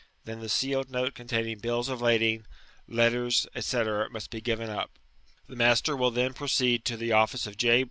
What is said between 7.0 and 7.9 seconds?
office of J.